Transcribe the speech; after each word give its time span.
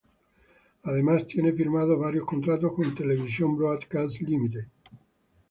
Además 0.81 1.27
tiene 1.27 1.53
firmados 1.53 1.99
varios 1.99 2.25
contratos 2.25 2.73
con 2.73 2.95
"Television 2.95 3.55
Broadcast 3.55 4.19
Limited". 4.21 4.65